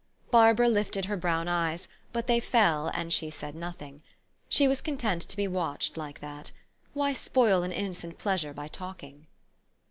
Barbara 0.31 0.67
lifted 0.67 1.05
her 1.05 1.15
brown 1.15 1.47
eyes; 1.47 1.87
but 2.11 2.25
they 2.25 2.39
fell, 2.39 2.87
and 2.95 3.13
she 3.13 3.29
said 3.29 3.53
nothing. 3.53 4.01
She 4.49 4.67
was 4.67 4.81
content 4.81 5.21
to 5.29 5.37
be 5.37 5.47
watched 5.47 5.95
like 5.95 6.21
that. 6.21 6.51
Why 6.95 7.13
spoil 7.13 7.61
an 7.61 7.71
innocent 7.71 8.17
pleasure 8.17 8.51
by 8.51 8.67
talk 8.67 9.03
ing? 9.03 9.27